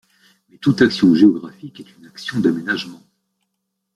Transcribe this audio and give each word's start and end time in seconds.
Mais 0.49 0.57
toute 0.57 0.81
action 0.81 1.13
géographique 1.13 1.79
est 1.81 1.97
une 1.99 2.07
action 2.07 2.39
d'aménagement. 2.39 3.03